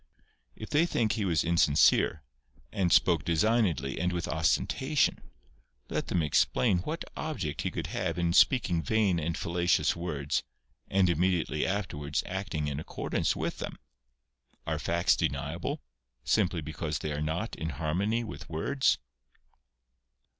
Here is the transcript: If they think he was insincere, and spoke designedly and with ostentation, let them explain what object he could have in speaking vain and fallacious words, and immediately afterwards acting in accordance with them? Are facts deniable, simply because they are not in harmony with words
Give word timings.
If 0.55 0.71
they 0.71 0.87
think 0.87 1.11
he 1.11 1.25
was 1.25 1.43
insincere, 1.43 2.23
and 2.71 2.91
spoke 2.91 3.23
designedly 3.23 3.99
and 3.99 4.11
with 4.11 4.27
ostentation, 4.27 5.19
let 5.91 6.07
them 6.07 6.23
explain 6.23 6.79
what 6.79 7.05
object 7.15 7.61
he 7.61 7.69
could 7.69 7.85
have 7.85 8.17
in 8.17 8.33
speaking 8.33 8.81
vain 8.81 9.19
and 9.19 9.37
fallacious 9.37 9.95
words, 9.95 10.41
and 10.87 11.07
immediately 11.07 11.67
afterwards 11.67 12.23
acting 12.25 12.67
in 12.67 12.79
accordance 12.79 13.35
with 13.35 13.59
them? 13.59 13.77
Are 14.65 14.79
facts 14.79 15.15
deniable, 15.15 15.83
simply 16.23 16.61
because 16.61 16.97
they 16.97 17.11
are 17.11 17.21
not 17.21 17.53
in 17.55 17.69
harmony 17.69 18.23
with 18.23 18.49
words 18.49 18.97